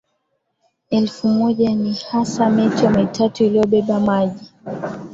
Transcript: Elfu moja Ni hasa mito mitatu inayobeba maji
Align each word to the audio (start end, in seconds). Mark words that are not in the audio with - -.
Elfu 0.89 1.27
moja 1.27 1.69
Ni 1.75 1.97
hasa 2.11 2.49
mito 2.49 2.89
mitatu 2.89 3.43
inayobeba 3.43 3.99
maji 3.99 4.51